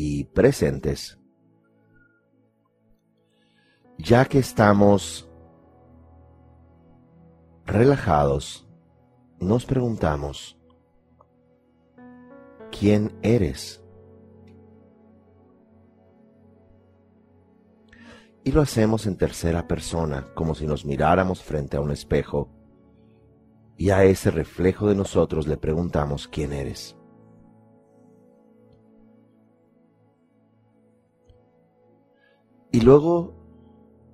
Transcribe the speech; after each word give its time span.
y 0.00 0.22
presentes, 0.22 1.18
ya 3.98 4.26
que 4.26 4.38
estamos 4.38 5.28
relajados, 7.66 8.64
nos 9.40 9.66
preguntamos, 9.66 10.56
¿quién 12.70 13.18
eres? 13.22 13.82
Y 18.44 18.52
lo 18.52 18.60
hacemos 18.62 19.04
en 19.08 19.16
tercera 19.16 19.66
persona, 19.66 20.32
como 20.32 20.54
si 20.54 20.64
nos 20.64 20.84
miráramos 20.84 21.42
frente 21.42 21.76
a 21.76 21.80
un 21.80 21.90
espejo, 21.90 22.48
y 23.76 23.90
a 23.90 24.04
ese 24.04 24.30
reflejo 24.30 24.88
de 24.88 24.94
nosotros 24.94 25.48
le 25.48 25.56
preguntamos, 25.56 26.28
¿quién 26.28 26.52
eres? 26.52 26.97
Luego 32.88 33.34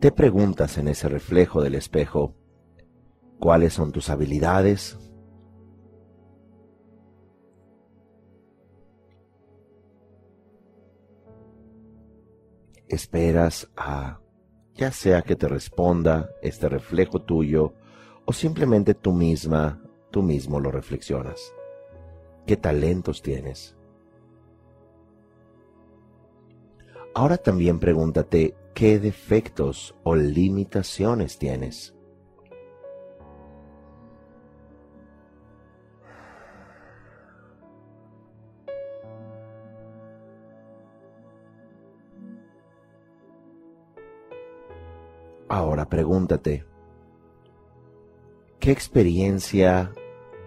te 0.00 0.10
preguntas 0.10 0.78
en 0.78 0.88
ese 0.88 1.08
reflejo 1.08 1.62
del 1.62 1.76
espejo, 1.76 2.34
¿cuáles 3.38 3.72
son 3.72 3.92
tus 3.92 4.10
habilidades? 4.10 4.98
esperas 12.88 13.70
a 13.76 14.20
ya 14.74 14.90
sea 14.90 15.22
que 15.22 15.36
te 15.36 15.46
responda 15.46 16.30
este 16.42 16.68
reflejo 16.68 17.22
tuyo 17.22 17.74
o 18.24 18.32
simplemente 18.32 18.94
tú 18.94 19.12
misma, 19.12 19.80
tú 20.10 20.20
mismo 20.22 20.58
lo 20.58 20.72
reflexionas. 20.72 21.54
¿Qué 22.44 22.56
talentos 22.56 23.22
tienes? 23.22 23.76
Ahora 27.14 27.36
también 27.36 27.78
pregúntate 27.78 28.56
qué 28.74 28.98
defectos 28.98 29.94
o 30.02 30.16
limitaciones 30.16 31.38
tienes. 31.38 31.94
Ahora 45.48 45.88
pregúntate, 45.88 46.64
¿qué 48.58 48.72
experiencia 48.72 49.92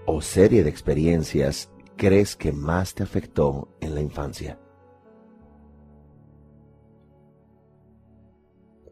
o 0.05 0.21
serie 0.21 0.63
de 0.63 0.69
experiencias 0.69 1.71
crees 1.95 2.35
que 2.35 2.51
más 2.51 2.93
te 2.93 3.03
afectó 3.03 3.69
en 3.79 3.95
la 3.95 4.01
infancia? 4.01 4.59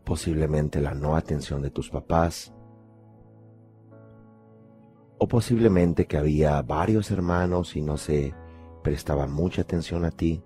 Posiblemente 0.06 0.80
la 0.80 0.94
no 0.94 1.16
atención 1.16 1.62
de 1.62 1.72
tus 1.72 1.90
papás, 1.90 2.54
o 5.18 5.28
posiblemente 5.28 6.08
que 6.08 6.18
había 6.18 6.62
varios 6.62 7.10
hermanos 7.12 7.76
y 7.76 7.82
no 7.82 7.98
se 7.98 8.34
prestaba 8.84 9.28
mucha 9.28 9.62
atención 9.62 10.06
a 10.06 10.12
ti. 10.12 10.44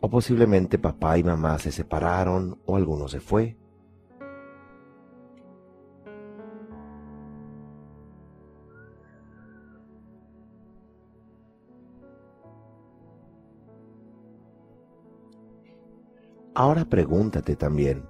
O 0.00 0.10
posiblemente 0.10 0.78
papá 0.78 1.18
y 1.18 1.24
mamá 1.24 1.58
se 1.58 1.72
separaron 1.72 2.60
o 2.66 2.76
alguno 2.76 3.08
se 3.08 3.20
fue. 3.20 3.56
Ahora 16.54 16.84
pregúntate 16.84 17.56
también, 17.56 18.04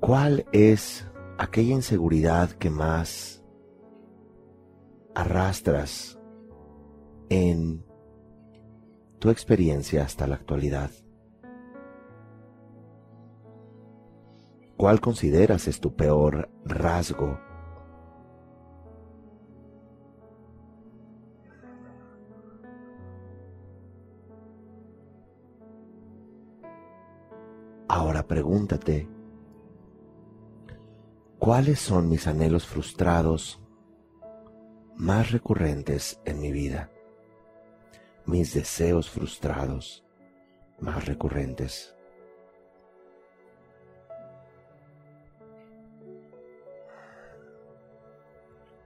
¿cuál 0.00 0.46
es 0.52 1.06
aquella 1.38 1.74
inseguridad 1.74 2.50
que 2.50 2.70
más 2.70 3.44
arrastras 5.14 6.18
en 7.28 7.84
tu 9.18 9.30
experiencia 9.30 10.04
hasta 10.04 10.26
la 10.26 10.36
actualidad. 10.36 10.90
¿Cuál 14.76 15.00
consideras 15.00 15.66
es 15.66 15.80
tu 15.80 15.96
peor 15.96 16.48
rasgo? 16.64 17.40
Ahora 27.88 28.26
pregúntate, 28.26 29.08
¿cuáles 31.38 31.80
son 31.80 32.08
mis 32.08 32.26
anhelos 32.26 32.66
frustrados 32.66 33.60
más 34.96 35.30
recurrentes 35.30 36.20
en 36.24 36.40
mi 36.40 36.52
vida? 36.52 36.90
mis 38.28 38.52
deseos 38.52 39.08
frustrados 39.08 40.04
más 40.80 41.06
recurrentes. 41.06 41.96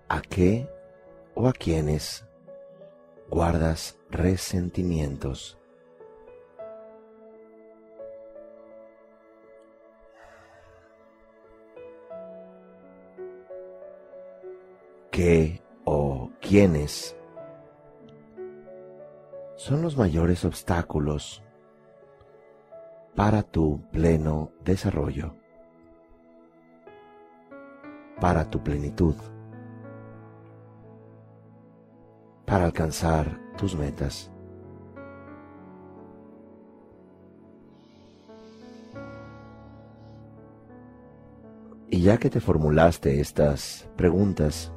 ¿A 0.09 0.23
qué 0.23 0.69
o 1.35 1.49
a 1.49 1.53
quiénes 1.53 2.25
guardas 3.29 3.99
resentimientos? 4.11 5.59
¿Qué 15.13 15.63
o 15.85 16.31
quiénes 16.41 17.15
son 19.57 19.83
los 19.83 19.99
mayores 19.99 20.47
obstáculos 20.47 21.45
para 23.15 23.43
tu 23.43 23.83
pleno 23.91 24.53
desarrollo, 24.65 25.35
para 28.23 28.49
tu 28.49 28.63
plenitud, 28.63 29.15
para 32.47 32.65
alcanzar 32.65 33.39
tus 33.59 33.77
metas. 33.77 34.33
Y 41.91 42.01
ya 42.01 42.17
que 42.17 42.31
te 42.31 42.41
formulaste 42.41 43.21
estas 43.21 43.87
preguntas, 43.97 44.73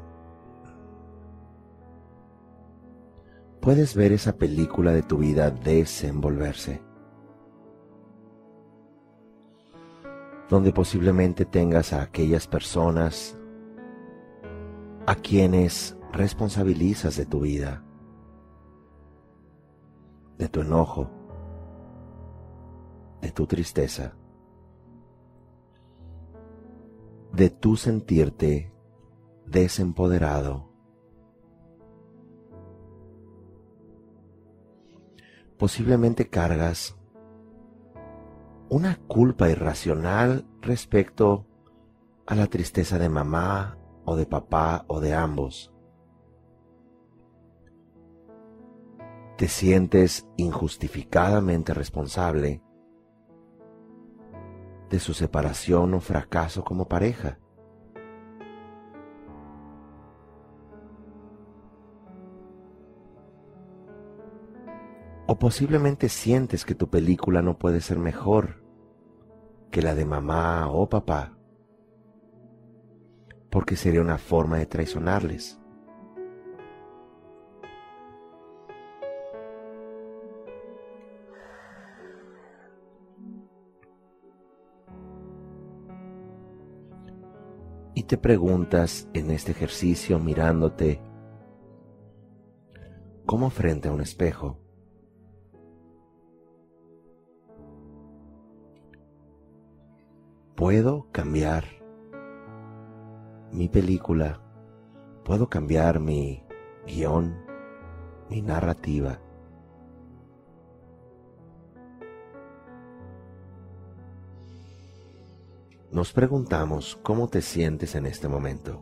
puedes 3.66 3.96
ver 3.96 4.12
esa 4.12 4.38
película 4.38 4.92
de 4.92 5.02
tu 5.02 5.18
vida 5.18 5.50
desenvolverse. 5.50 6.84
Donde 10.48 10.72
posiblemente 10.72 11.46
tengas 11.46 11.92
a 11.92 12.04
aquellas 12.04 12.46
personas 12.46 13.36
a 15.08 15.16
quienes 15.16 15.98
responsabilizas 16.14 17.18
de 17.18 17.26
tu 17.26 17.40
vida, 17.40 17.84
de 20.38 20.48
tu 20.48 20.62
enojo, 20.62 21.10
de 23.20 23.32
tu 23.32 23.48
tristeza, 23.48 24.16
de 27.34 27.50
tu 27.50 27.78
sentirte 27.78 28.72
desempoderado. 29.48 30.75
Posiblemente 35.58 36.30
cargas 36.30 36.98
una 38.70 38.98
culpa 39.08 39.50
irracional 39.50 40.46
respecto 40.62 41.46
a 42.26 42.36
la 42.36 42.48
tristeza 42.48 42.98
de 42.98 43.10
mamá 43.10 43.78
o 44.04 44.16
de 44.16 44.26
papá 44.26 44.86
o 44.88 45.00
de 45.00 45.14
ambos. 45.14 45.72
Te 49.38 49.48
sientes 49.48 50.28
injustificadamente 50.38 51.74
responsable 51.74 52.62
de 54.90 55.00
su 55.00 55.14
separación 55.14 55.94
o 55.94 56.00
fracaso 56.00 56.64
como 56.64 56.88
pareja. 56.88 57.40
Posiblemente 65.40 66.08
sientes 66.08 66.64
que 66.66 66.76
tu 66.76 66.90
película 66.90 67.42
no 67.42 67.60
puede 67.60 67.82
ser 67.82 68.00
mejor 68.00 68.64
que 69.70 69.82
la 69.82 69.94
de 69.94 70.06
mamá 70.06 70.70
o 70.70 70.88
papá, 70.88 71.38
porque 73.50 73.76
sería 73.76 74.02
una 74.02 74.18
forma 74.18 74.58
de 74.58 74.66
traicionarles. 74.66 75.60
Y 87.94 88.04
te 88.04 88.18
preguntas 88.18 89.10
en 89.14 89.32
este 89.32 89.52
ejercicio 89.52 90.18
mirándote 90.18 91.02
como 93.26 93.50
frente 93.50 93.90
a 93.90 93.92
un 93.92 94.02
espejo. 94.02 94.65
Puedo 100.66 101.06
cambiar 101.12 101.64
mi 103.52 103.70
película, 103.70 104.42
puedo 105.24 105.48
cambiar 105.48 106.00
mi 106.00 106.44
guion, 106.88 107.38
mi 108.32 108.42
narrativa. 108.42 109.20
Nos 115.92 116.12
preguntamos 116.14 117.00
cómo 117.04 117.28
te 117.28 117.44
sientes 117.44 117.94
en 117.94 118.08
este 118.08 118.28
momento. 118.28 118.82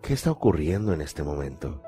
¿Qué 0.00 0.12
está 0.12 0.30
ocurriendo 0.30 0.92
en 0.92 1.00
este 1.00 1.24
momento? 1.24 1.82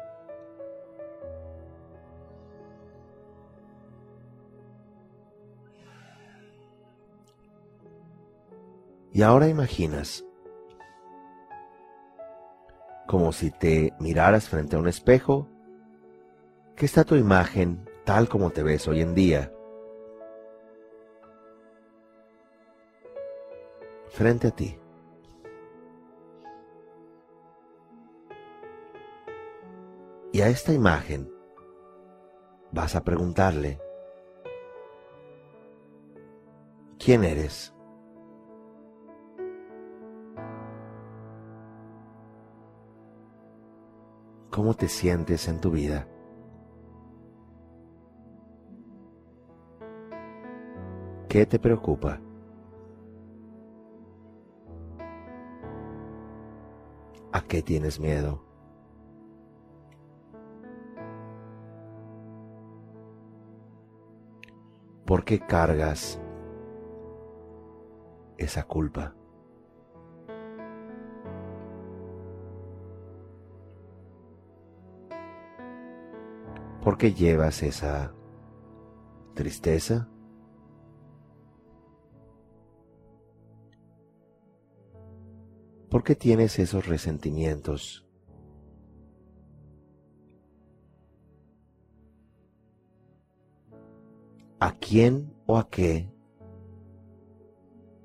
Y 9.12 9.22
ahora 9.22 9.48
imaginas 9.48 10.24
como 13.06 13.32
si 13.32 13.50
te 13.50 13.92
miraras 14.00 14.48
frente 14.48 14.76
a 14.76 14.78
un 14.78 14.88
espejo, 14.88 15.46
que 16.76 16.86
está 16.86 17.04
tu 17.04 17.14
imagen 17.14 17.86
tal 18.06 18.26
como 18.26 18.50
te 18.50 18.62
ves 18.62 18.88
hoy 18.88 19.02
en 19.02 19.14
día, 19.14 19.52
frente 24.08 24.48
a 24.48 24.50
ti. 24.50 24.78
Y 30.32 30.40
a 30.40 30.48
esta 30.48 30.72
imagen 30.72 31.30
vas 32.70 32.96
a 32.96 33.04
preguntarle, 33.04 33.78
¿quién 36.98 37.24
eres? 37.24 37.71
¿Cómo 44.52 44.74
te 44.74 44.86
sientes 44.86 45.48
en 45.48 45.62
tu 45.62 45.70
vida? 45.70 46.06
¿Qué 51.26 51.46
te 51.46 51.58
preocupa? 51.58 52.20
¿A 57.32 57.40
qué 57.48 57.62
tienes 57.62 57.98
miedo? 57.98 58.44
¿Por 65.06 65.24
qué 65.24 65.40
cargas 65.40 66.20
esa 68.36 68.64
culpa? 68.64 69.14
¿Por 76.82 76.98
qué 76.98 77.14
llevas 77.14 77.62
esa 77.62 78.12
tristeza? 79.34 80.08
¿Por 85.88 86.02
qué 86.02 86.16
tienes 86.16 86.58
esos 86.58 86.88
resentimientos? 86.88 88.04
¿A 94.58 94.72
quién 94.72 95.32
o 95.46 95.58
a 95.58 95.70
qué 95.70 96.12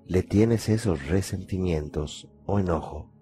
le 0.05 0.21
tienes 0.21 0.69
esos 0.69 1.07
resentimientos 1.07 2.29
o 2.45 2.59
enojo? 2.59 3.16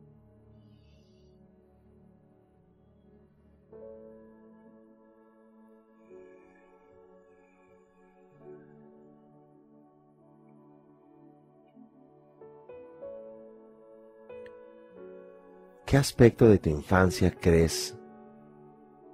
¿Qué 15.95 15.99
aspecto 15.99 16.49
de 16.49 16.57
tu 16.57 16.69
infancia 16.69 17.31
crees 17.31 17.97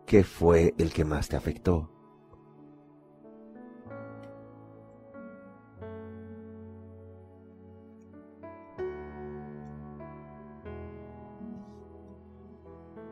que 0.07 0.23
fue 0.23 0.73
el 0.79 0.91
que 0.91 1.05
más 1.05 1.29
te 1.29 1.35
afectó? 1.35 1.91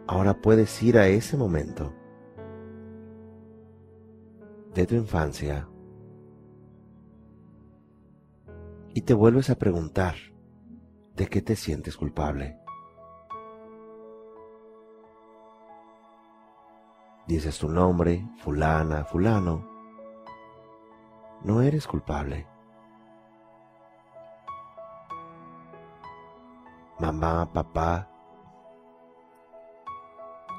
Ahora 0.07 0.41
puedes 0.41 0.81
ir 0.81 0.97
a 0.97 1.07
ese 1.07 1.37
momento 1.37 1.93
de 4.73 4.87
tu 4.87 4.95
infancia 4.95 5.69
y 8.95 9.01
te 9.01 9.13
vuelves 9.13 9.51
a 9.51 9.59
preguntar 9.59 10.15
de 11.15 11.27
qué 11.27 11.43
te 11.43 11.55
sientes 11.55 11.95
culpable. 11.95 12.57
Dices 17.29 17.59
tu 17.59 17.69
nombre, 17.69 18.27
fulana, 18.37 19.05
fulano, 19.05 19.63
no 21.43 21.61
eres 21.61 21.85
culpable. 21.85 22.47
Mamá, 26.97 27.47
papá, 27.53 28.09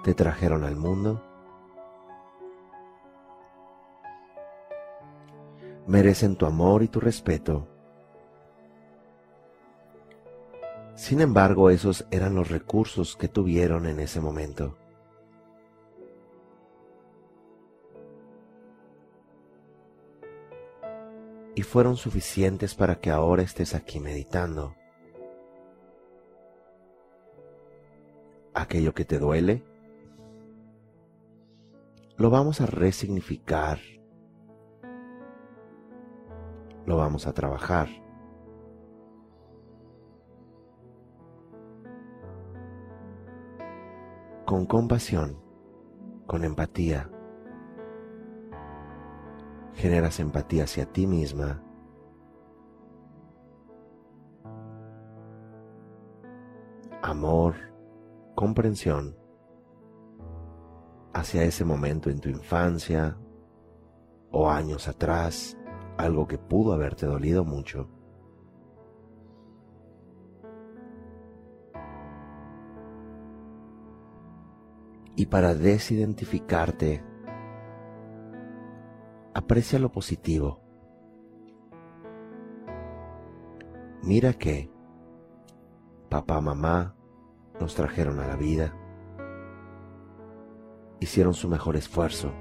te 0.05 0.15
trajeron 0.15 0.63
al 0.63 0.77
mundo. 0.77 1.21
Merecen 5.89 6.37
tu 6.37 6.47
amor 6.47 6.85
y 6.85 6.89
tu 6.89 7.01
respeto. 7.01 7.67
Sin 10.95 11.21
embargo, 11.21 11.69
esos 11.69 12.07
eran 12.13 12.37
los 12.37 12.49
recursos 12.49 13.17
que 13.17 13.27
tuvieron 13.27 13.87
en 13.87 13.99
ese 13.99 14.21
momento. 14.21 14.77
y 21.55 21.63
fueron 21.63 21.97
suficientes 21.97 22.75
para 22.75 23.01
que 23.01 23.11
ahora 23.11 23.43
estés 23.43 23.75
aquí 23.75 24.01
meditando. 24.01 24.75
Aquello 28.55 28.95
que 28.95 29.05
te 29.05 29.19
duele, 29.19 29.63
lo 32.17 32.31
vamos 32.31 32.61
a 32.61 32.67
resignificar, 32.67 33.79
lo 36.87 36.97
vamos 36.97 37.27
a 37.27 37.33
trabajar. 37.33 37.89
Con 44.45 44.67
compasión, 44.67 45.41
con 46.27 46.45
empatía, 46.45 47.09
Generas 49.81 50.21
empatía 50.21 50.65
hacia 50.65 50.85
ti 50.85 51.07
misma 51.07 51.63
amor, 57.01 57.55
comprensión 58.35 59.17
hacia 61.15 61.45
ese 61.45 61.65
momento 61.65 62.11
en 62.11 62.21
tu 62.21 62.29
infancia 62.29 63.17
o 64.31 64.51
años 64.51 64.87
atrás, 64.87 65.57
algo 65.97 66.29
que 66.29 66.37
pudo 66.37 66.75
haberte 66.75 67.07
dolido 67.07 67.47
mucho. 67.47 67.89
Y 75.17 75.25
para 75.25 75.55
desidentificarte, 75.55 77.03
aprecia 79.51 79.81
lo 79.81 79.91
positivo. 79.91 80.61
Mira 84.05 84.33
que 84.35 84.71
papá, 86.09 86.41
mamá, 86.41 86.95
nos 87.59 87.75
trajeron 87.75 88.21
a 88.21 88.29
la 88.29 88.37
vida, 88.37 88.77
hicieron 91.01 91.35
su 91.35 91.49
mejor 91.49 91.75
esfuerzo. 91.75 92.33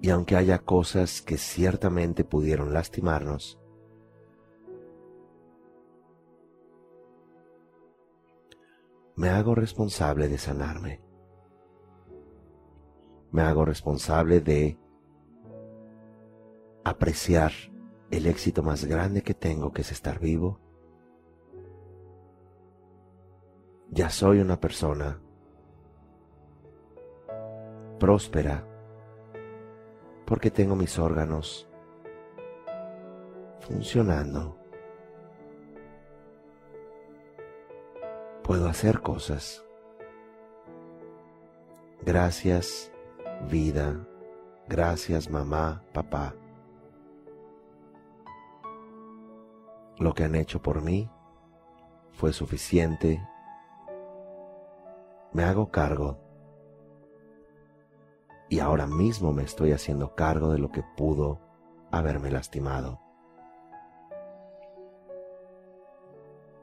Y 0.00 0.08
aunque 0.08 0.36
haya 0.36 0.60
cosas 0.60 1.20
que 1.20 1.36
ciertamente 1.36 2.24
pudieron 2.24 2.72
lastimarnos, 2.72 3.60
me 9.16 9.28
hago 9.28 9.54
responsable 9.54 10.28
de 10.28 10.38
sanarme. 10.38 11.05
Me 13.36 13.42
hago 13.42 13.66
responsable 13.66 14.40
de 14.40 14.78
apreciar 16.84 17.52
el 18.10 18.24
éxito 18.24 18.62
más 18.62 18.86
grande 18.86 19.20
que 19.20 19.34
tengo, 19.34 19.74
que 19.74 19.82
es 19.82 19.92
estar 19.92 20.18
vivo. 20.18 20.58
Ya 23.90 24.08
soy 24.08 24.40
una 24.40 24.58
persona 24.58 25.20
próspera 28.00 28.66
porque 30.24 30.50
tengo 30.50 30.74
mis 30.74 30.98
órganos 30.98 31.68
funcionando. 33.60 34.56
Puedo 38.42 38.66
hacer 38.66 39.02
cosas. 39.02 39.62
Gracias, 42.00 42.95
vida. 43.48 44.06
Gracias, 44.68 45.30
mamá, 45.30 45.82
papá. 45.92 46.34
Lo 49.98 50.12
que 50.12 50.24
han 50.24 50.34
hecho 50.34 50.60
por 50.60 50.82
mí 50.82 51.10
fue 52.12 52.32
suficiente. 52.32 53.22
Me 55.32 55.44
hago 55.44 55.70
cargo. 55.70 56.18
Y 58.48 58.60
ahora 58.60 58.86
mismo 58.86 59.32
me 59.32 59.42
estoy 59.42 59.72
haciendo 59.72 60.14
cargo 60.14 60.52
de 60.52 60.58
lo 60.58 60.70
que 60.70 60.82
pudo 60.96 61.40
haberme 61.90 62.30
lastimado. 62.30 63.00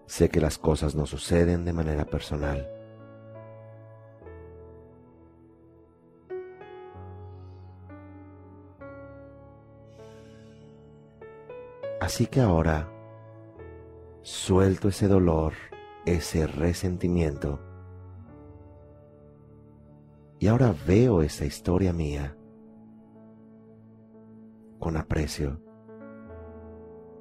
Sé 0.05 0.29
que 0.29 0.39
las 0.39 0.57
cosas 0.57 0.95
no 0.95 1.05
suceden 1.05 1.65
de 1.65 1.73
manera 1.73 2.05
personal. 2.05 2.82
Así 12.03 12.27
que 12.27 12.41
ahora 12.41 12.91
suelto 14.23 14.89
ese 14.89 15.07
dolor, 15.07 15.53
ese 16.05 16.47
resentimiento. 16.47 17.61
Y 20.37 20.47
ahora 20.47 20.75
veo 20.85 21.21
esa 21.21 21.45
historia 21.45 21.93
mía 21.93 22.35
con 24.79 24.97
aprecio, 24.97 25.61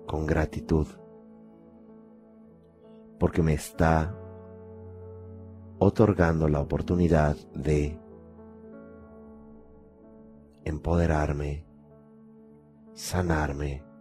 con 0.08 0.26
gratitud, 0.26 0.88
porque 3.20 3.40
me 3.40 3.54
está 3.54 4.18
otorgando 5.78 6.48
la 6.48 6.60
oportunidad 6.60 7.36
de 7.54 8.00
empoderarme, 10.64 11.64
sanarme, 12.94 13.91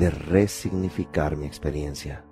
de 0.00 0.08
resignificar 0.08 1.36
mi 1.36 1.44
experiencia. 1.44 2.24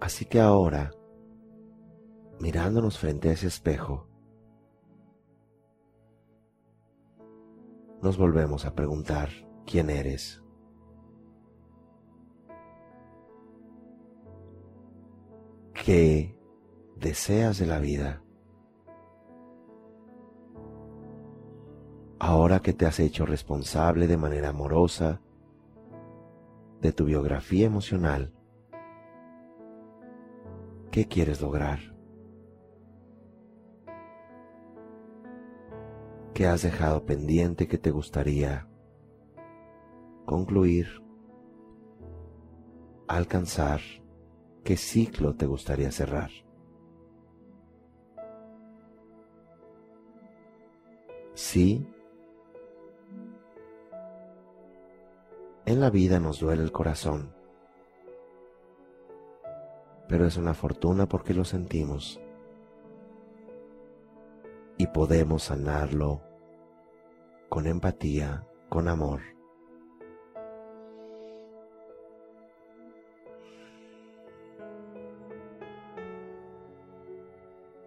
Así 0.00 0.24
que 0.24 0.38
ahora, 0.40 0.92
mirándonos 2.38 2.96
frente 2.96 3.28
a 3.28 3.32
ese 3.32 3.48
espejo, 3.48 4.06
nos 8.02 8.16
volvemos 8.16 8.64
a 8.64 8.76
preguntar 8.76 9.28
quién 9.66 9.90
eres. 9.90 10.40
¿Qué 15.74 16.38
deseas 16.94 17.58
de 17.58 17.66
la 17.66 17.80
vida? 17.80 18.21
Ahora 22.22 22.60
que 22.60 22.72
te 22.72 22.86
has 22.86 23.00
hecho 23.00 23.26
responsable 23.26 24.06
de 24.06 24.16
manera 24.16 24.50
amorosa 24.50 25.20
de 26.80 26.92
tu 26.92 27.06
biografía 27.06 27.66
emocional, 27.66 28.32
¿qué 30.92 31.08
quieres 31.08 31.40
lograr? 31.40 31.80
¿Qué 36.32 36.46
has 36.46 36.62
dejado 36.62 37.04
pendiente 37.04 37.66
que 37.66 37.76
te 37.76 37.90
gustaría 37.90 38.68
concluir, 40.24 41.02
alcanzar? 43.08 43.80
¿Qué 44.62 44.76
ciclo 44.76 45.34
te 45.34 45.46
gustaría 45.46 45.90
cerrar? 45.90 46.30
Sí 51.34 51.91
En 55.72 55.80
la 55.80 55.88
vida 55.88 56.20
nos 56.20 56.38
duele 56.38 56.62
el 56.62 56.70
corazón, 56.70 57.34
pero 60.06 60.26
es 60.26 60.36
una 60.36 60.52
fortuna 60.52 61.08
porque 61.08 61.32
lo 61.32 61.46
sentimos 61.46 62.20
y 64.76 64.86
podemos 64.88 65.44
sanarlo 65.44 66.20
con 67.48 67.66
empatía, 67.66 68.46
con 68.68 68.86
amor. 68.86 69.22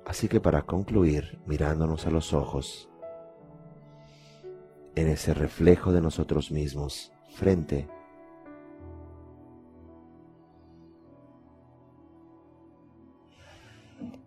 Así 0.07 0.27
que 0.27 0.41
para 0.41 0.63
concluir, 0.63 1.39
mirándonos 1.45 2.07
a 2.07 2.09
los 2.09 2.33
ojos, 2.33 2.89
en 4.95 5.07
ese 5.07 5.35
reflejo 5.35 5.91
de 5.91 6.01
nosotros 6.01 6.49
mismos, 6.49 7.14
frente. 7.35 7.87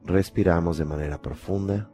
Respiramos 0.05 0.79
de 0.79 0.85
manera 0.85 1.21
profunda. 1.21 1.91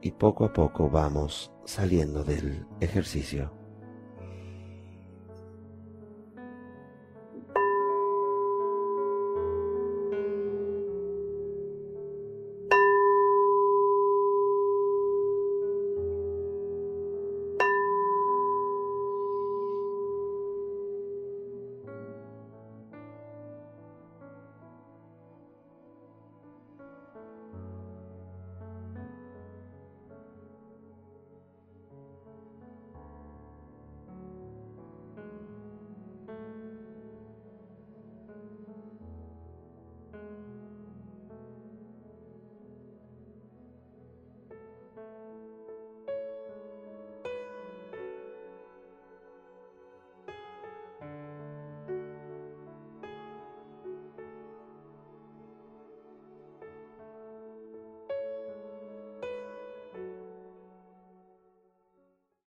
Y 0.00 0.10
poco 0.12 0.44
a 0.44 0.52
poco 0.52 0.88
vamos 0.88 1.52
saliendo 1.64 2.24
del 2.24 2.66
ejercicio. 2.80 3.61